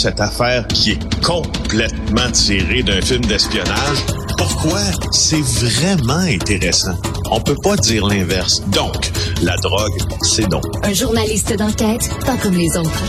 cette 0.00 0.20
affaire 0.20 0.66
qui 0.68 0.92
est 0.92 1.22
complètement 1.22 2.30
tirée 2.32 2.82
d'un 2.82 3.02
film 3.02 3.20
d'espionnage. 3.26 3.98
Pourquoi? 4.38 4.80
C'est 5.12 5.42
vraiment 5.42 6.14
intéressant? 6.20 6.94
On 7.30 7.38
peut 7.38 7.56
pas 7.62 7.76
dire 7.76 8.06
l'inverse. 8.06 8.62
Donc, 8.68 9.10
la 9.42 9.54
drogue, 9.58 10.00
c'est 10.22 10.48
non. 10.48 10.62
Un 10.84 10.94
journaliste 10.94 11.54
d'enquête, 11.54 12.08
pas 12.24 12.38
comme 12.38 12.54
les 12.54 12.74
autres. 12.78 13.04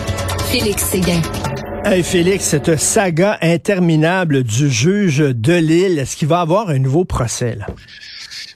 Félix 0.52 0.84
Séguin. 0.84 1.22
Hey 1.86 2.04
Félix, 2.04 2.44
cette 2.44 2.78
saga 2.78 3.38
interminable 3.42 4.44
du 4.44 4.70
juge 4.70 5.20
de 5.20 5.54
Lille, 5.54 5.98
est-ce 5.98 6.18
qu'il 6.18 6.28
va 6.28 6.42
avoir 6.42 6.68
un 6.68 6.78
nouveau 6.78 7.06
procès 7.06 7.56
là? 7.56 7.68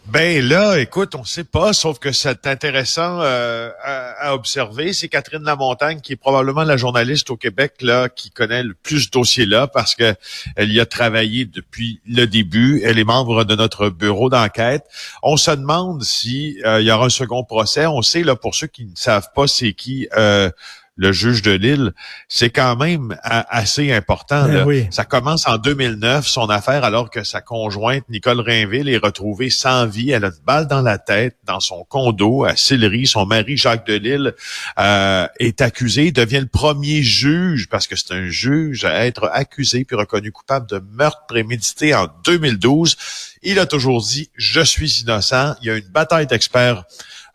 Ben 0.07 0.47
là, 0.47 0.77
écoute, 0.77 1.15
on 1.15 1.23
sait 1.23 1.43
pas, 1.43 1.73
sauf 1.73 1.97
que 1.97 2.11
c'est 2.11 2.45
intéressant 2.45 3.21
euh, 3.21 3.71
à, 3.81 4.35
observer. 4.35 4.93
C'est 4.93 5.09
Catherine 5.09 5.41
Lamontagne 5.41 5.99
qui 5.99 6.13
est 6.13 6.15
probablement 6.15 6.63
la 6.63 6.77
journaliste 6.77 7.31
au 7.31 7.37
Québec 7.37 7.77
là 7.81 8.07
qui 8.07 8.29
connaît 8.29 8.61
le 8.61 8.75
plus 8.75 9.05
ce 9.05 9.09
dossier-là 9.09 9.65
parce 9.65 9.95
que 9.95 10.13
elle 10.55 10.71
y 10.71 10.79
a 10.79 10.85
travaillé 10.85 11.45
depuis 11.45 12.01
le 12.07 12.25
début. 12.27 12.83
Elle 12.85 12.99
est 12.99 13.03
membre 13.03 13.45
de 13.45 13.55
notre 13.55 13.89
bureau 13.89 14.29
d'enquête. 14.29 14.83
On 15.23 15.37
se 15.37 15.49
demande 15.49 16.03
si 16.03 16.61
euh, 16.65 16.81
il 16.81 16.87
y 16.87 16.91
aura 16.91 17.07
un 17.07 17.09
second 17.09 17.43
procès. 17.43 17.87
On 17.87 18.03
sait 18.03 18.21
là 18.21 18.35
pour 18.35 18.53
ceux 18.53 18.67
qui 18.67 18.85
ne 18.85 18.95
savent 18.95 19.29
pas 19.33 19.47
c'est 19.47 19.73
qui. 19.73 20.07
Euh, 20.15 20.51
le 20.97 21.11
juge 21.11 21.41
de 21.41 21.51
Lille, 21.51 21.93
c'est 22.29 22.49
quand 22.49 22.77
même 22.77 23.17
assez 23.23 23.91
important. 23.91 24.47
Ben 24.47 24.87
Ça 24.91 25.03
commence 25.03 25.45
en 25.47 25.57
2009, 25.57 26.25
son 26.25 26.49
affaire, 26.49 26.85
alors 26.85 27.09
que 27.09 27.23
sa 27.23 27.41
conjointe, 27.41 28.03
Nicole 28.09 28.39
Rainville, 28.39 28.87
est 28.87 28.97
retrouvée 28.97 29.49
sans 29.49 29.87
vie. 29.87 30.11
Elle 30.11 30.23
a 30.23 30.27
une 30.27 30.45
balle 30.45 30.67
dans 30.67 30.81
la 30.81 30.97
tête 30.97 31.35
dans 31.43 31.59
son 31.59 31.83
condo 31.83 32.45
à 32.45 32.55
Sillery. 32.55 33.07
Son 33.07 33.25
mari, 33.25 33.57
Jacques 33.57 33.85
de 33.87 33.95
Lille, 33.95 34.33
euh, 34.79 35.27
est 35.39 35.61
accusé, 35.61 36.11
devient 36.11 36.39
le 36.39 36.47
premier 36.47 37.03
juge, 37.03 37.67
parce 37.69 37.87
que 37.87 37.97
c'est 37.97 38.13
un 38.13 38.29
juge, 38.29 38.85
à 38.85 39.05
être 39.05 39.29
accusé 39.33 39.83
puis 39.83 39.97
reconnu 39.97 40.31
coupable 40.31 40.67
de 40.69 40.81
meurtre 40.91 41.25
prémédité 41.27 41.93
en 41.93 42.07
2012. 42.23 42.95
Il 43.43 43.59
a 43.59 43.65
toujours 43.65 44.01
dit, 44.01 44.29
je 44.35 44.61
suis 44.61 45.01
innocent. 45.01 45.55
Il 45.61 45.67
y 45.67 45.69
a 45.71 45.75
une 45.75 45.89
bataille 45.89 46.27
d'experts 46.27 46.85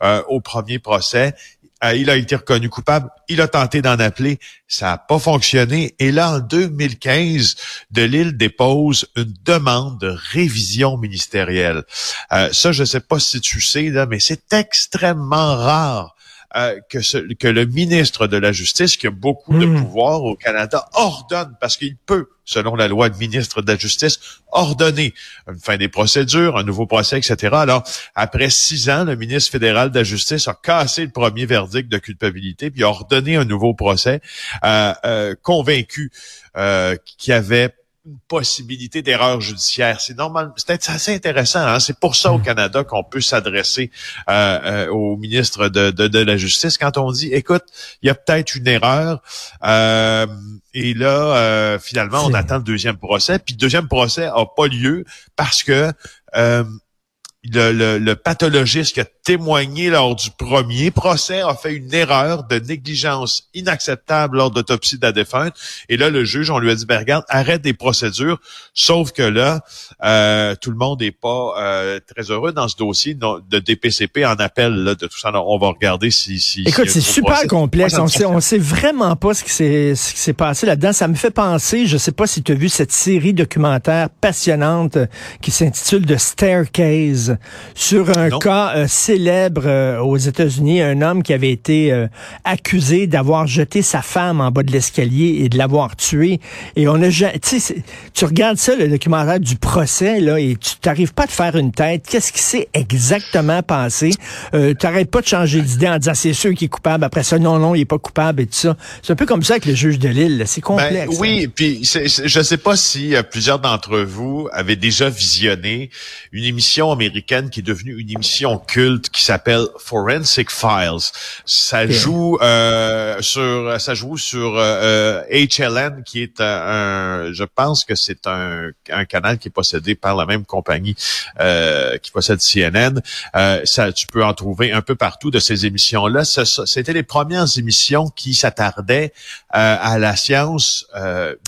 euh, 0.02 0.22
au 0.28 0.40
premier 0.40 0.78
procès. 0.78 1.34
Euh, 1.84 1.94
il 1.94 2.10
a 2.10 2.16
été 2.16 2.36
reconnu 2.36 2.68
coupable. 2.68 3.08
Il 3.28 3.40
a 3.40 3.48
tenté 3.48 3.82
d'en 3.82 3.98
appeler. 3.98 4.38
Ça 4.68 4.86
n'a 4.86 4.98
pas 4.98 5.18
fonctionné. 5.18 5.94
Et 5.98 6.12
là, 6.12 6.32
en 6.32 6.38
2015, 6.40 7.56
de 7.90 8.02
Lille 8.02 8.36
dépose 8.36 9.06
une 9.16 9.34
demande 9.44 9.98
de 10.00 10.14
révision 10.32 10.96
ministérielle. 10.98 11.84
Euh, 12.32 12.50
ça, 12.52 12.72
je 12.72 12.82
ne 12.82 12.86
sais 12.86 13.00
pas 13.00 13.18
si 13.18 13.40
tu 13.40 13.60
sais, 13.60 13.90
mais 14.08 14.20
c'est 14.20 14.52
extrêmement 14.52 15.56
rare 15.56 16.16
euh, 16.56 16.80
que, 16.88 17.00
ce, 17.00 17.18
que 17.34 17.48
le 17.48 17.64
ministre 17.64 18.26
de 18.26 18.36
la 18.36 18.52
Justice, 18.52 18.96
qui 18.96 19.06
a 19.06 19.10
beaucoup 19.10 19.58
de 19.58 19.66
hmm. 19.66 19.82
pouvoir 19.84 20.24
au 20.24 20.34
Canada, 20.34 20.88
ordonne, 20.94 21.56
parce 21.60 21.76
qu'il 21.76 21.96
peut, 21.96 22.28
selon 22.44 22.74
la 22.74 22.88
loi 22.88 23.08
de 23.08 23.16
ministre 23.16 23.62
de 23.62 23.70
la 23.70 23.78
Justice, 23.78 24.18
ordonner 24.50 25.14
une 25.48 25.58
fin 25.58 25.76
des 25.76 25.88
procédures, 25.88 26.56
un 26.56 26.64
nouveau 26.64 26.86
procès, 26.86 27.18
etc. 27.18 27.54
Alors, 27.54 27.84
après 28.14 28.50
six 28.50 28.90
ans, 28.90 29.04
le 29.04 29.16
ministre 29.16 29.52
fédéral 29.52 29.90
de 29.90 29.98
la 29.98 30.04
Justice 30.04 30.48
a 30.48 30.58
cassé 30.60 31.04
le 31.04 31.12
premier 31.12 31.46
verdict 31.46 31.88
de 31.90 31.98
culpabilité, 31.98 32.70
puis 32.70 32.82
a 32.82 32.88
ordonné 32.88 33.36
un 33.36 33.44
nouveau 33.44 33.74
procès, 33.74 34.20
euh, 34.64 34.92
euh, 35.04 35.34
convaincu 35.40 36.10
euh, 36.56 36.96
qu'il 37.18 37.32
y 37.32 37.34
avait 37.34 37.74
une 38.06 38.18
possibilité 38.28 39.02
d'erreur 39.02 39.42
judiciaire. 39.42 40.00
C'est 40.00 40.16
normal, 40.16 40.52
c'est 40.56 40.88
assez 40.88 41.14
intéressant. 41.14 41.60
Hein? 41.60 41.80
C'est 41.80 41.98
pour 41.98 42.16
ça 42.16 42.32
au 42.32 42.38
mm. 42.38 42.42
Canada 42.42 42.84
qu'on 42.84 43.04
peut 43.04 43.20
s'adresser 43.20 43.90
euh, 44.28 44.58
euh, 44.64 44.88
au 44.88 45.16
ministre 45.16 45.68
de, 45.68 45.90
de, 45.90 46.18
la 46.18 46.36
Justice 46.38 46.78
quand 46.78 46.96
on 46.96 47.12
dit, 47.12 47.32
écoute, 47.32 47.64
il 48.02 48.06
y 48.06 48.10
a 48.10 48.14
peut-être 48.14 48.54
une 48.54 48.68
erreur. 48.68 49.20
Euh, 49.64 50.26
et 50.72 50.94
là, 50.94 51.78
finalement, 51.78 52.24
on 52.24 52.32
attend 52.32 52.56
le 52.56 52.62
deuxième 52.62 52.96
procès. 52.96 53.38
Puis 53.38 53.54
le 53.54 53.58
deuxième 53.58 53.88
procès 53.88 54.26
a 54.26 54.46
pas 54.46 54.66
lieu 54.66 55.04
parce 55.36 55.62
que 55.62 55.92
le, 56.34 57.98
le, 57.98 58.16
pathologiste 58.16 58.94
qui 58.94 59.00
a 59.00 59.04
témoigné 59.30 59.90
lors 59.90 60.16
du 60.16 60.28
premier 60.32 60.90
procès 60.90 61.40
a 61.40 61.54
fait 61.54 61.74
une 61.74 61.94
erreur 61.94 62.42
de 62.48 62.58
négligence 62.58 63.48
inacceptable 63.54 64.38
lors 64.38 64.50
d'autopsie 64.50 64.98
de 64.98 65.06
la 65.06 65.12
défunte. 65.12 65.54
Et 65.88 65.96
là, 65.96 66.10
le 66.10 66.24
juge, 66.24 66.50
on 66.50 66.58
lui 66.58 66.68
a 66.68 66.74
dit, 66.74 66.84
ben 66.84 66.98
regarde, 66.98 67.24
arrête 67.28 67.62
des 67.62 67.72
procédures. 67.72 68.40
Sauf 68.74 69.12
que 69.12 69.22
là, 69.22 69.60
euh, 70.02 70.56
tout 70.60 70.72
le 70.72 70.76
monde 70.76 71.00
n'est 71.00 71.12
pas 71.12 71.54
euh, 71.58 72.00
très 72.12 72.32
heureux 72.32 72.50
dans 72.50 72.66
ce 72.66 72.76
dossier 72.76 73.14
de 73.14 73.58
DPCP 73.60 74.26
en 74.26 74.34
appel 74.34 74.74
là, 74.74 74.96
de 74.96 75.06
tout 75.06 75.16
ça. 75.20 75.30
on 75.32 75.58
va 75.58 75.68
regarder 75.68 76.10
si... 76.10 76.40
si 76.40 76.64
Écoute, 76.66 76.90
c'est 76.90 77.00
super 77.00 77.46
complexe. 77.46 77.96
On 78.00 78.08
sait, 78.08 78.24
on 78.24 78.40
sait 78.40 78.58
vraiment 78.58 79.14
pas 79.14 79.32
ce 79.32 79.44
qui 79.44 79.94
s'est 79.94 80.32
passé 80.32 80.66
là-dedans. 80.66 80.92
Ça 80.92 81.06
me 81.06 81.14
fait 81.14 81.30
penser, 81.30 81.86
je 81.86 81.98
sais 81.98 82.10
pas 82.10 82.26
si 82.26 82.42
tu 82.42 82.50
as 82.50 82.56
vu 82.56 82.68
cette 82.68 82.90
série 82.90 83.32
documentaire 83.32 84.10
passionnante 84.10 84.98
qui 85.40 85.52
s'intitule 85.52 86.04
The 86.04 86.18
Staircase 86.18 87.38
sur 87.76 88.10
un 88.18 88.36
cas 88.40 88.72
euh, 88.74 88.88
célèbre 88.88 89.19
euh, 89.28 89.98
aux 90.00 90.16
États-Unis, 90.16 90.82
un 90.82 91.02
homme 91.02 91.22
qui 91.22 91.32
avait 91.32 91.50
été 91.50 91.92
euh, 91.92 92.06
accusé 92.44 93.06
d'avoir 93.06 93.46
jeté 93.46 93.82
sa 93.82 94.02
femme 94.02 94.40
en 94.40 94.50
bas 94.50 94.62
de 94.62 94.72
l'escalier 94.72 95.40
et 95.40 95.48
de 95.48 95.58
l'avoir 95.58 95.96
tué. 95.96 96.40
Et 96.76 96.88
on 96.88 97.02
a, 97.02 97.08
tu 97.10 98.24
regardes 98.24 98.58
ça, 98.58 98.76
le 98.76 98.88
documentaire 98.88 99.40
du 99.40 99.56
procès, 99.56 100.20
là, 100.20 100.38
et 100.38 100.56
tu 100.56 100.76
t'arrives 100.80 101.12
pas 101.12 101.24
à 101.24 101.26
te 101.26 101.32
faire 101.32 101.56
une 101.56 101.72
tête. 101.72 102.06
Qu'est-ce 102.08 102.32
qui 102.32 102.40
s'est 102.40 102.68
exactement 102.74 103.62
passé? 103.62 104.10
tu 104.52 104.58
n'arrêtes 104.82 105.10
pas 105.10 105.20
de 105.20 105.26
changer 105.26 105.60
d'idée 105.60 105.88
en 105.88 105.98
disant 105.98 106.14
c'est 106.14 106.32
sûr 106.32 106.54
qu'il 106.54 106.66
est 106.66 106.68
coupable. 106.68 107.04
Après 107.04 107.22
ça, 107.22 107.38
non, 107.38 107.58
non, 107.58 107.74
il 107.74 107.82
est 107.82 107.84
pas 107.84 107.98
coupable 107.98 108.42
et 108.42 108.46
tout 108.46 108.54
ça. 108.54 108.76
C'est 109.02 109.12
un 109.12 109.16
peu 109.16 109.26
comme 109.26 109.42
ça 109.42 109.54
avec 109.54 109.66
le 109.66 109.74
juge 109.74 109.98
de 109.98 110.08
Lille. 110.08 110.44
C'est 110.46 110.60
ben, 110.60 110.66
complexe. 110.66 111.16
oui, 111.18 111.48
puis 111.48 111.80
je 111.82 112.42
sais 112.42 112.56
pas 112.56 112.76
si 112.76 113.14
plusieurs 113.30 113.58
d'entre 113.58 113.98
vous 113.98 114.48
avaient 114.52 114.76
déjà 114.76 115.08
visionné 115.08 115.90
une 116.32 116.44
émission 116.44 116.92
américaine 116.92 117.50
qui 117.50 117.60
est 117.60 117.64
devenue 117.64 117.98
une 117.98 118.10
émission 118.10 118.58
culte 118.58 118.99
qui 119.08 119.22
s'appelle 119.22 119.66
Forensic 119.78 120.50
Files. 120.50 121.10
Ça 121.44 121.86
joue 121.86 122.38
euh, 122.42 123.20
sur 123.20 123.80
ça 123.80 123.94
joue 123.94 124.16
sur 124.16 124.54
euh, 124.56 125.22
HLN 125.30 126.02
qui 126.04 126.22
est 126.22 126.40
un, 126.40 127.32
je 127.32 127.44
pense 127.44 127.84
que 127.84 127.94
c'est 127.94 128.26
un, 128.26 128.70
un 128.90 129.04
canal 129.04 129.38
qui 129.38 129.48
est 129.48 129.50
possédé 129.52 129.94
par 129.94 130.16
la 130.16 130.26
même 130.26 130.44
compagnie 130.44 130.94
euh, 131.40 131.98
qui 131.98 132.10
possède 132.10 132.40
CNN. 132.40 133.00
Euh, 133.36 133.62
ça 133.64 133.92
tu 133.92 134.06
peux 134.06 134.24
en 134.24 134.34
trouver 134.34 134.72
un 134.72 134.82
peu 134.82 134.94
partout 134.94 135.30
de 135.30 135.38
ces 135.38 135.66
émissions 135.66 136.06
là. 136.06 136.24
C'était 136.24 136.92
les 136.92 137.02
premières 137.02 137.46
émissions 137.58 138.08
qui 138.08 138.34
s'attardaient 138.34 139.12
euh, 139.54 139.76
à 139.80 139.98
la 139.98 140.16
science 140.16 140.86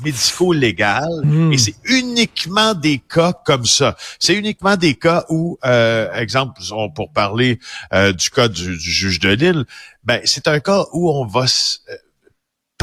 médico-légale 0.05 1.23
hmm. 1.25 1.53
et 1.53 1.59
c'est 1.59 1.75
uniquement 1.85 2.75
des 2.75 2.99
cas 2.99 3.33
comme 3.33 3.65
ça. 3.65 3.97
C'est 4.19 4.35
uniquement 4.35 4.77
des 4.77 4.95
cas 4.95 5.25
où 5.29 5.59
euh, 5.65 6.13
exemple, 6.15 6.61
pour 6.95 7.11
parler 7.13 7.42
euh, 7.93 8.13
du 8.13 8.31
cas 8.31 8.49
du, 8.49 8.79
juge 8.79 9.21
de 9.21 9.31
Lille, 9.31 9.65
ben 10.05 10.21
c'est 10.25 10.49
un 10.49 10.61
cas 10.61 10.85
où 10.93 11.11
on 11.11 11.27
va 11.27 11.47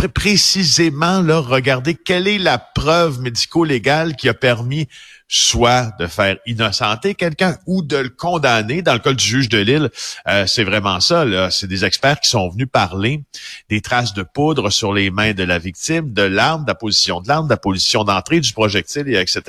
précisément 0.08 1.22
là 1.22 1.40
regarder 1.40 1.96
quelle 1.96 2.28
est 2.28 2.40
la 2.40 2.58
preuve 2.58 3.20
médico-légale 3.20 4.16
qui 4.16 4.30
a 4.30 4.34
permis 4.34 4.88
soit 5.32 5.92
de 6.00 6.08
faire 6.08 6.38
innocenter 6.48 7.14
quelqu'un 7.14 7.56
ou 7.68 7.84
de 7.84 7.98
le 7.98 8.10
condamner. 8.10 8.82
Dans 8.82 8.94
le 8.94 9.00
cas 9.00 9.14
du 9.14 9.24
juge 9.24 9.48
de 9.48 9.60
Lille, 9.60 9.92
euh, 10.28 10.48
c'est 10.48 10.64
vraiment 10.64 11.00
ça. 11.00 11.52
C'est 11.52 11.68
des 11.68 11.86
experts 11.86 12.20
qui 12.20 12.30
sont 12.30 12.50
venus 12.50 12.68
parler 12.70 13.22
des 13.70 13.80
traces 13.80 14.16
de 14.16 14.24
poudre 14.24 14.72
sur 14.72 14.92
les 14.92 15.12
mains 15.12 15.34
de 15.34 15.44
la 15.44 15.60
victime, 15.60 16.12
de 16.12 16.24
l'arme, 16.24 16.64
de 16.64 16.70
la 16.70 16.76
position 16.76 17.22
de 17.22 17.28
l'arme, 17.28 17.46
de 17.46 17.52
la 17.52 17.58
position 17.58 18.04
d'entrée 18.04 18.40
du 18.40 18.52
projectile, 18.54 19.08
et 19.08 19.20
etc. 19.20 19.42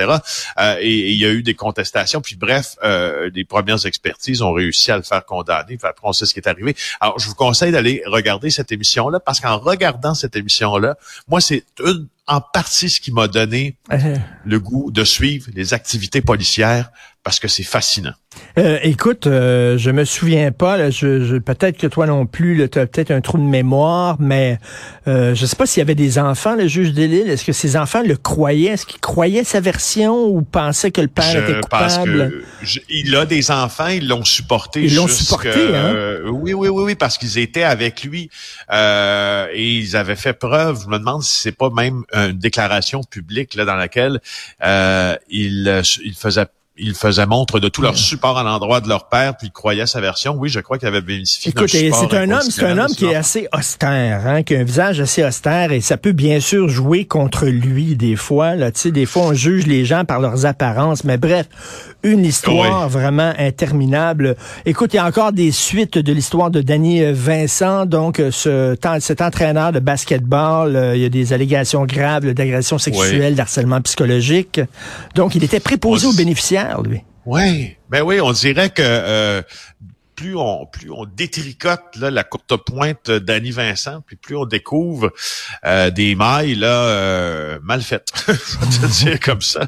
Euh, 0.59 0.77
et 0.81 1.13
il 1.13 1.19
y 1.19 1.25
a 1.25 1.31
eu 1.31 1.43
des 1.43 1.55
contestations. 1.55 2.21
Puis 2.21 2.37
bref, 2.37 2.77
euh, 2.85 3.31
les 3.35 3.47
premières 3.47 3.87
expertises 3.87 4.43
ont 4.43 4.53
réussi 4.53 4.91
à 4.91 4.99
le 4.99 5.03
faire 5.03 5.25
condamner. 5.25 5.79
Après, 5.83 6.07
on 6.07 6.13
sait 6.13 6.27
ce 6.27 6.35
qui 6.35 6.41
est 6.41 6.49
arrivé. 6.49 6.77
Alors, 7.01 7.19
je 7.19 7.27
vous 7.27 7.35
conseille 7.35 7.73
d'aller 7.73 8.03
regarder 8.05 8.51
cette 8.51 8.71
émission-là 8.71 9.19
parce 9.19 9.41
qu'en 9.41 9.59
regardant 9.59 10.13
cette 10.13 10.37
émission-là, 10.41 10.97
moi, 11.29 11.41
c'est 11.41 11.65
une 11.85 12.09
en 12.27 12.41
partie 12.41 12.89
ce 12.89 13.01
qui 13.01 13.11
m'a 13.11 13.27
donné 13.27 13.77
uh-huh. 13.91 14.21
le 14.45 14.61
goût 14.61 14.93
de 14.93 15.03
suivre 15.03 15.51
les 15.53 15.75
activités 15.75 16.21
policières 16.21 16.91
parce 17.23 17.39
que 17.39 17.49
c'est 17.49 17.65
fascinant. 17.65 18.15
Euh, 18.59 18.79
écoute, 18.83 19.27
euh, 19.27 19.77
je 19.77 19.91
me 19.91 20.05
souviens 20.05 20.53
pas, 20.53 20.79
là, 20.79 20.91
je, 20.91 21.39
peut-être 21.39 21.77
que 21.77 21.87
toi 21.87 22.07
non 22.07 22.25
plus, 22.25 22.69
tu 22.71 22.79
as 22.79 22.87
peut-être 22.87 23.11
un 23.11 23.21
trou 23.21 23.37
de 23.37 23.43
mémoire, 23.43 24.17
mais 24.19 24.59
euh, 25.07 25.35
je 25.35 25.45
sais 25.45 25.57
pas 25.57 25.67
s'il 25.67 25.81
y 25.81 25.83
avait 25.83 25.95
des 25.95 26.19
enfants, 26.19 26.55
le 26.55 26.67
juge 26.67 26.93
de 26.93 27.03
Lille. 27.03 27.29
Est-ce 27.29 27.45
que 27.45 27.53
ces 27.53 27.77
enfants 27.77 28.03
le 28.03 28.17
croyaient? 28.17 28.71
Est-ce 28.71 28.87
qu'ils 28.87 29.01
croyaient 29.01 29.45
sa 29.45 29.61
version 29.61 30.25
ou 30.29 30.43
pensaient 30.43 30.91
que 30.91 31.03
le 31.03 31.09
père 31.09 31.37
était 31.37 31.61
coupable? 31.61 32.43
il 32.89 33.15
a 33.15 33.27
des 33.27 33.51
enfants, 33.51 33.89
ils 33.89 34.09
l'ont 34.09 34.25
supporté. 34.25 34.85
Ils 34.85 34.95
l'ont 34.95 35.09
supporté, 35.09 35.51
hein? 35.51 35.93
Euh, 35.95 36.29
oui, 36.31 36.55
oui, 36.55 36.69
oui, 36.69 36.85
oui, 36.85 36.95
parce 36.95 37.19
qu'ils 37.19 37.37
étaient 37.39 37.65
avec 37.65 38.03
lui 38.03 38.31
euh, 38.73 39.47
et 39.53 39.77
ils 39.77 39.97
avaient 39.97 40.17
fait 40.17 40.33
preuve. 40.33 40.83
Je 40.85 40.89
me 40.89 40.99
demande 40.99 41.23
si 41.23 41.43
c'est 41.43 41.57
pas 41.57 41.69
même 41.71 42.05
une 42.15 42.39
déclaration 42.39 43.03
publique 43.03 43.55
là 43.55 43.67
dans 43.67 43.77
laquelle 43.77 44.21
il, 45.29 45.83
il 46.03 46.15
faisait 46.15 46.47
ils 46.81 46.95
faisaient 46.95 47.27
montre 47.27 47.61
de 47.61 47.69
tout 47.69 47.83
leur 47.83 47.97
support 47.97 48.39
à 48.39 48.43
l'endroit 48.43 48.81
de 48.81 48.89
leur 48.89 49.09
père, 49.09 49.37
puis 49.37 49.49
ils 49.49 49.53
croyaient 49.53 49.87
sa 49.87 50.01
version. 50.01 50.35
Oui, 50.37 50.49
je 50.49 50.61
crois 50.61 50.79
qu'il 50.79 50.89
avait 50.89 51.01
bénéficié 51.01 51.51
Écoute, 51.51 51.69
c'est 51.69 52.15
un 52.15 52.31
homme, 52.31 52.41
c'est 52.41 52.65
un 52.65 52.79
homme 52.79 52.95
qui 52.95 53.07
est 53.07 53.15
assez 53.15 53.49
austère, 53.53 54.27
hein, 54.27 54.43
qui 54.43 54.57
a 54.57 54.61
un 54.61 54.65
visage 54.65 55.01
assez 55.01 55.25
austère, 55.25 55.73
et 55.73 55.81
ça 55.81 55.97
peut 55.97 56.13
bien 56.13 56.41
sûr 56.41 56.69
jouer 56.69 57.05
contre 57.05 57.47
lui 57.47 57.97
des 57.97 58.17
fois. 58.17 58.55
Là, 58.55 58.73
tu 58.73 58.81
sais, 58.81 58.91
des 58.91 59.07
fois 59.07 59.23
on 59.25 59.35
juge 59.35 59.67
les 59.67 59.85
gens 59.85 60.05
par 60.05 60.21
leurs 60.21 60.47
apparences, 60.47 61.05
mais 61.05 61.19
bref, 61.19 61.47
une 62.03 62.25
histoire 62.25 62.89
vraiment 62.89 63.33
interminable. 63.39 64.37
Écoute, 64.67 64.95
il 64.95 64.97
y 64.97 65.01
a 65.01 65.07
encore 65.07 65.33
des 65.33 65.53
suites 65.53 65.99
de 65.99 66.13
l'histoire 66.13 66.51
de 66.51 66.63
Danny 66.63 67.03
Vincent, 67.13 67.87
donc 67.87 68.23
ce, 68.31 68.77
cet 69.01 69.21
entraîneur 69.21 69.73
de 69.73 69.81
basketball. 69.81 70.77
Euh, 70.77 70.97
il 70.97 71.03
y 71.03 71.05
a 71.05 71.09
des 71.09 71.33
allégations 71.33 71.85
graves 71.85 72.33
d'agression 72.33 72.79
sexuelle, 72.79 73.35
d'harcèlement 73.35 73.81
psychologique. 73.81 74.61
Donc, 75.15 75.35
il 75.35 75.45
était 75.45 75.61
préposé 75.61 76.07
aux 76.07 76.13
bénéficiaires, 76.13 76.83
lui. 76.83 77.03
Oui, 77.27 77.77
ben 77.91 78.03
oui, 78.03 78.21
on 78.21 78.33
dirait 78.33 78.71
que 78.71 78.83
euh, 78.83 79.43
plus 80.21 80.37
on 80.37 80.67
plus 80.67 80.91
on 80.91 81.07
détricote 81.07 81.97
là, 81.97 82.11
la 82.11 82.25
courte 82.25 82.55
pointe 82.67 83.11
d'Annie 83.11 83.53
Vincent, 83.53 84.03
puis 84.07 84.17
plus 84.17 84.37
on 84.37 84.45
découvre 84.45 85.11
euh, 85.65 85.89
des 85.89 86.15
mailles 86.15 86.57
là 86.57 86.67
euh, 86.67 87.59
mal 87.63 87.81
faites, 87.81 88.13
je 88.27 88.33
vais 88.33 88.37
te 88.37 88.87
dire 88.87 89.21
comme 89.21 89.41
ça, 89.41 89.67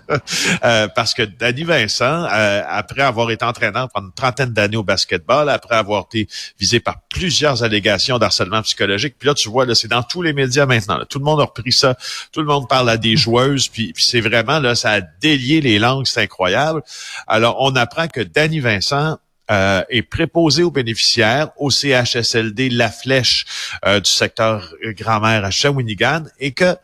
euh, 0.62 0.88
parce 0.88 1.14
que 1.14 1.22
Danny 1.22 1.64
Vincent, 1.64 2.24
après 2.24 3.00
avoir 3.00 3.30
été 3.30 3.46
entraîneur 3.46 3.88
pendant 3.94 4.08
une 4.08 4.12
trentaine 4.12 4.52
d'années 4.52 4.76
au 4.76 4.82
basketball, 4.82 5.48
après 5.48 5.76
avoir 5.76 6.04
été 6.12 6.28
visé 6.60 6.80
par 6.80 6.96
plusieurs 7.08 7.62
allégations 7.62 8.18
d'harcèlement 8.18 8.60
psychologique, 8.60 9.16
puis 9.18 9.28
là 9.28 9.34
tu 9.34 9.48
vois 9.48 9.64
là, 9.64 9.74
c'est 9.74 9.88
dans 9.88 10.02
tous 10.02 10.20
les 10.20 10.34
médias 10.34 10.66
maintenant. 10.66 11.00
Tout 11.08 11.18
le 11.18 11.24
monde 11.24 11.40
a 11.40 11.44
repris 11.44 11.72
ça, 11.72 11.96
tout 12.30 12.40
le 12.40 12.46
monde 12.46 12.68
parle 12.68 12.90
à 12.90 12.98
des 12.98 13.16
joueuses, 13.16 13.68
puis, 13.68 13.94
puis 13.94 14.04
c'est 14.04 14.20
vraiment 14.20 14.58
là, 14.58 14.74
ça 14.74 14.90
a 14.90 15.00
délié 15.00 15.62
les 15.62 15.78
langues, 15.78 16.06
c'est 16.06 16.20
incroyable. 16.20 16.82
Alors 17.26 17.56
on 17.60 17.74
apprend 17.74 18.06
que 18.06 18.20
Danny 18.20 18.60
Vincent 18.60 19.16
euh, 19.52 19.84
est 19.90 20.02
préposé 20.02 20.62
aux 20.62 20.70
bénéficiaires 20.70 21.50
au 21.58 21.70
CHSLD 21.70 22.70
La 22.70 22.90
Flèche 22.90 23.44
euh, 23.84 24.00
du 24.00 24.10
secteur 24.10 24.72
grand-mère 24.82 25.44
à 25.44 25.50
Shawinigan 25.50 26.22
et 26.40 26.52
que 26.52 26.74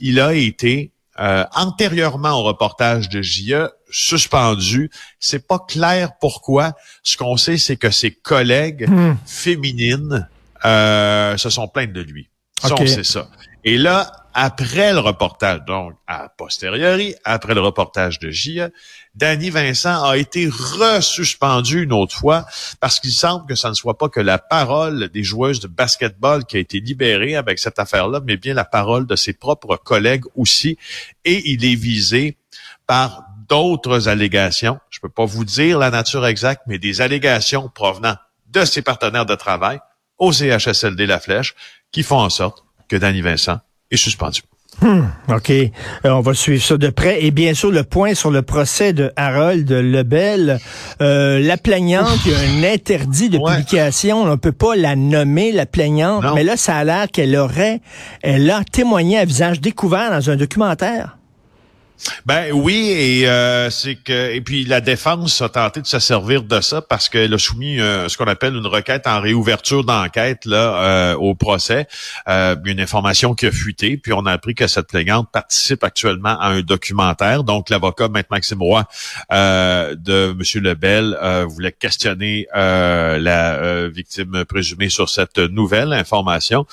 il 0.00 0.20
a 0.20 0.34
été 0.34 0.90
euh, 1.18 1.44
antérieurement 1.54 2.32
au 2.32 2.42
reportage 2.42 3.08
de 3.08 3.22
JE 3.22 3.70
suspendu. 3.90 4.90
C'est 5.18 5.46
pas 5.46 5.60
clair 5.66 6.10
pourquoi. 6.20 6.74
Ce 7.02 7.16
qu'on 7.16 7.38
sait, 7.38 7.56
c'est 7.56 7.76
que 7.76 7.90
ses 7.90 8.10
collègues 8.10 8.86
hmm. 8.86 9.16
féminines 9.24 10.28
se 10.62 11.48
sont 11.48 11.68
plaintes 11.68 11.94
de 11.94 12.02
lui. 12.02 12.28
On 12.62 12.86
sait 12.86 13.02
ça. 13.02 13.28
Et 13.64 13.78
là, 13.78 14.19
après 14.34 14.92
le 14.92 15.00
reportage, 15.00 15.60
donc 15.66 15.94
a 16.06 16.28
posteriori, 16.28 17.14
après 17.24 17.54
le 17.54 17.60
reportage 17.60 18.18
de 18.18 18.30
JE, 18.30 18.70
Danny 19.14 19.50
Vincent 19.50 20.04
a 20.04 20.16
été 20.16 20.48
resuspendu 20.48 21.82
une 21.82 21.92
autre 21.92 22.16
fois 22.16 22.46
parce 22.80 23.00
qu'il 23.00 23.10
semble 23.10 23.46
que 23.46 23.54
ça 23.54 23.68
ne 23.68 23.74
soit 23.74 23.98
pas 23.98 24.08
que 24.08 24.20
la 24.20 24.38
parole 24.38 25.08
des 25.08 25.24
joueuses 25.24 25.60
de 25.60 25.68
basketball 25.68 26.44
qui 26.44 26.56
a 26.56 26.60
été 26.60 26.80
libérée 26.80 27.36
avec 27.36 27.58
cette 27.58 27.78
affaire-là, 27.78 28.20
mais 28.24 28.36
bien 28.36 28.54
la 28.54 28.64
parole 28.64 29.06
de 29.06 29.16
ses 29.16 29.32
propres 29.32 29.76
collègues 29.76 30.24
aussi. 30.36 30.78
Et 31.24 31.50
il 31.50 31.64
est 31.64 31.74
visé 31.74 32.36
par 32.86 33.24
d'autres 33.48 34.08
allégations. 34.08 34.78
Je 34.90 35.00
peux 35.00 35.08
pas 35.08 35.24
vous 35.24 35.44
dire 35.44 35.78
la 35.78 35.90
nature 35.90 36.26
exacte, 36.26 36.62
mais 36.66 36.78
des 36.78 37.00
allégations 37.00 37.68
provenant 37.68 38.16
de 38.48 38.64
ses 38.64 38.82
partenaires 38.82 39.26
de 39.26 39.34
travail 39.34 39.80
au 40.18 40.32
CHSLD 40.32 41.06
La 41.06 41.18
Flèche 41.18 41.54
qui 41.90 42.02
font 42.02 42.18
en 42.18 42.30
sorte 42.30 42.64
que 42.88 42.96
Danny 42.96 43.22
Vincent 43.22 43.60
est 43.90 43.96
suspendu. 43.96 44.42
Hmm, 44.82 45.02
OK. 45.28 45.50
Euh, 45.50 45.70
on 46.04 46.20
va 46.20 46.32
suivre 46.32 46.62
ça 46.62 46.76
de 46.78 46.88
près. 46.88 47.22
Et 47.22 47.30
bien 47.30 47.52
sûr, 47.52 47.70
le 47.70 47.84
point 47.84 48.14
sur 48.14 48.30
le 48.30 48.40
procès 48.40 48.92
de 48.92 49.12
Harold 49.16 49.70
Lebel. 49.70 50.58
Euh, 51.02 51.38
la 51.40 51.56
plaignante, 51.58 52.18
il 52.24 52.32
y 52.32 52.34
a 52.34 52.38
un 52.38 52.72
interdit 52.72 53.28
de 53.28 53.38
publication. 53.38 54.22
On 54.22 54.26
ne 54.26 54.36
peut 54.36 54.52
pas 54.52 54.76
la 54.76 54.96
nommer, 54.96 55.52
la 55.52 55.66
plaignante. 55.66 56.24
Mais 56.34 56.44
là, 56.44 56.56
ça 56.56 56.76
a 56.76 56.84
l'air 56.84 57.08
qu'elle 57.12 57.36
aurait, 57.36 57.80
elle 58.22 58.50
a 58.50 58.62
témoigné 58.64 59.18
à 59.18 59.24
visage 59.24 59.60
découvert 59.60 60.10
dans 60.10 60.30
un 60.30 60.36
documentaire. 60.36 61.18
Ben 62.26 62.52
oui, 62.52 62.90
et 62.90 63.28
euh, 63.28 63.70
c'est 63.70 63.96
que 63.96 64.32
et 64.32 64.40
puis 64.40 64.64
la 64.64 64.80
défense 64.80 65.42
a 65.42 65.48
tenté 65.48 65.80
de 65.82 65.86
se 65.86 65.98
servir 65.98 66.42
de 66.42 66.60
ça 66.60 66.80
parce 66.80 67.08
qu'elle 67.08 67.34
a 67.34 67.38
soumis 67.38 67.80
euh, 67.80 68.08
ce 68.08 68.16
qu'on 68.16 68.26
appelle 68.26 68.54
une 68.54 68.66
requête 68.66 69.06
en 69.06 69.20
réouverture 69.20 69.84
d'enquête 69.84 70.44
là 70.46 70.56
euh, 70.56 71.14
au 71.16 71.34
procès, 71.34 71.86
une 72.26 72.80
information 72.80 73.34
qui 73.34 73.46
a 73.46 73.52
fuité, 73.52 73.96
puis 73.96 74.12
on 74.12 74.24
a 74.26 74.32
appris 74.32 74.54
que 74.54 74.66
cette 74.66 74.88
plaignante 74.88 75.30
participe 75.32 75.84
actuellement 75.84 76.38
à 76.40 76.48
un 76.48 76.60
documentaire. 76.62 77.44
Donc 77.44 77.70
l'avocat 77.70 78.08
Maître 78.08 78.28
Maxime 78.30 78.62
Roy 78.62 78.86
de 79.30 80.32
Monsieur 80.32 80.60
Lebel 80.60 81.16
voulait 81.48 81.72
questionner 81.72 82.46
la 82.54 83.88
victime 83.88 84.44
présumée 84.44 84.88
sur 84.88 85.08
cette 85.08 85.38
nouvelle 85.38 85.92
information. 85.92 86.66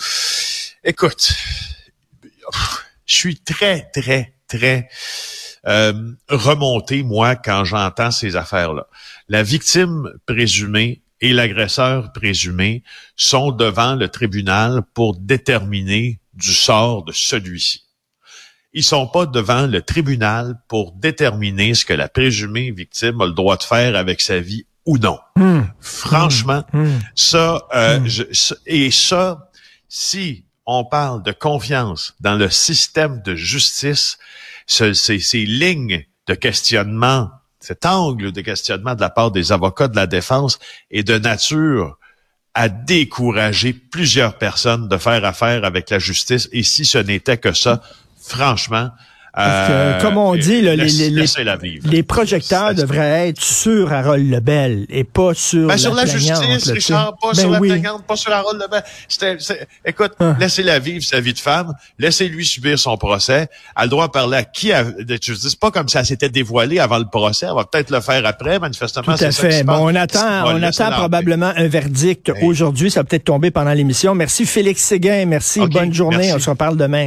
Écoute, 0.83 1.33
je 3.05 3.15
suis 3.15 3.39
très 3.39 3.89
très 3.93 4.36
très 4.47 4.89
euh, 5.67 5.93
remonté, 6.29 7.03
moi, 7.03 7.35
quand 7.35 7.65
j'entends 7.65 8.11
ces 8.11 8.35
affaires-là. 8.35 8.87
La 9.27 9.43
victime 9.43 10.09
présumée 10.25 11.01
et 11.19 11.33
l'agresseur 11.33 12.13
présumé 12.13 12.83
sont 13.15 13.51
devant 13.51 13.95
le 13.95 14.07
tribunal 14.07 14.83
pour 14.93 15.15
déterminer 15.15 16.19
du 16.33 16.53
sort 16.53 17.03
de 17.03 17.11
celui-ci. 17.11 17.83
Ils 18.73 18.83
sont 18.83 19.07
pas 19.07 19.25
devant 19.25 19.65
le 19.65 19.81
tribunal 19.81 20.55
pour 20.67 20.91
déterminer 20.91 21.73
ce 21.73 21.85
que 21.85 21.93
la 21.93 22.07
présumée 22.07 22.71
victime 22.71 23.19
a 23.21 23.25
le 23.25 23.33
droit 23.33 23.57
de 23.57 23.63
faire 23.63 23.95
avec 23.95 24.21
sa 24.21 24.39
vie 24.39 24.67
ou 24.85 24.97
non. 24.97 25.19
Hmm. 25.35 25.63
Franchement, 25.79 26.63
hmm. 26.73 26.83
Hmm. 26.83 26.99
ça, 27.15 27.61
euh, 27.73 27.99
et 28.65 28.91
ça, 28.91 29.49
si 29.89 30.45
on 30.67 30.83
parle 30.83 31.23
de 31.23 31.31
confiance 31.31 32.13
dans 32.19 32.35
le 32.35 32.49
système 32.49 33.21
de 33.23 33.35
justice, 33.35 34.19
ces, 34.67 35.45
lignes 35.45 36.05
de 36.27 36.35
questionnement, 36.35 37.31
cet 37.61 37.85
angle 37.85 38.33
de 38.33 38.41
questionnement 38.41 38.93
de 38.93 39.01
la 39.01 39.09
part 39.09 39.31
des 39.31 39.53
avocats 39.53 39.87
de 39.87 39.95
la 39.95 40.07
défense 40.07 40.59
est 40.91 41.03
de 41.03 41.17
nature 41.17 41.97
à 42.53 42.67
décourager 42.67 43.71
plusieurs 43.71 44.37
personnes 44.37 44.89
de 44.89 44.97
faire 44.97 45.23
affaire 45.23 45.63
avec 45.63 45.89
la 45.89 45.99
justice. 45.99 46.49
Et 46.51 46.63
si 46.63 46.85
ce 46.85 46.97
n'était 46.97 47.37
que 47.37 47.53
ça, 47.53 47.81
franchement, 48.19 48.89
parce 49.37 49.67
que, 49.67 49.73
euh, 49.73 50.01
comme 50.01 50.17
on 50.17 50.35
dit, 50.35 50.61
les, 50.61 50.75
les, 50.75 52.03
projecteurs 52.03 52.73
devraient 52.73 53.29
être 53.29 53.39
sur 53.39 53.93
Harold 53.93 54.27
Lebel 54.31 54.87
et 54.89 55.03
pas 55.03 55.35
sur 55.35 55.67
ben, 55.67 55.73
la 55.73 55.77
sur 55.77 55.93
la 55.93 56.05
justice, 56.07 56.71
Richard, 56.71 57.17
pas 57.21 57.35
sur 57.35 57.51
la 57.51 57.59
oui. 57.59 57.71
pas 58.07 58.15
sur 58.15 58.33
Harold 58.33 58.59
Lebel. 58.59 59.37
écoute, 59.85 60.13
ah. 60.19 60.35
laissez-la 60.39 60.79
vivre 60.79 61.05
sa 61.05 61.19
vie 61.19 61.33
de 61.33 61.39
femme, 61.39 61.75
laissez-lui 61.99 62.47
subir 62.47 62.79
son 62.79 62.97
procès. 62.97 63.41
Elle 63.41 63.47
a 63.75 63.83
le 63.83 63.89
droit 63.89 64.07
de 64.07 64.11
parler 64.11 64.37
à 64.37 64.43
qui 64.43 64.71
de 64.71 65.19
justice. 65.21 65.55
Pas 65.55 65.69
comme 65.69 65.87
ça 65.87 66.03
s'était 66.03 66.29
dévoilé 66.29 66.79
avant 66.79 66.97
le 66.97 67.05
procès. 67.05 67.45
Elle 67.47 67.55
va 67.55 67.65
peut-être 67.65 67.91
le 67.91 68.01
faire 68.01 68.25
après, 68.25 68.57
manifestement. 68.57 69.03
Tout 69.15 69.23
à 69.23 69.31
fait. 69.31 69.63
Bon, 69.63 69.91
on 69.91 69.93
attend, 69.93 70.45
on 70.47 70.63
attend 70.63 70.89
probablement 70.93 71.53
un 71.55 71.67
verdict 71.67 72.31
aujourd'hui. 72.41 72.89
Ça 72.89 73.01
va 73.01 73.03
peut-être 73.03 73.25
tomber 73.25 73.51
pendant 73.51 73.73
l'émission. 73.73 74.15
Merci 74.15 74.47
Félix 74.47 74.81
Séguin. 74.81 75.25
Merci. 75.27 75.59
Bonne 75.59 75.93
journée. 75.93 76.33
On 76.33 76.39
se 76.39 76.49
reparle 76.49 76.75
demain. 76.75 77.05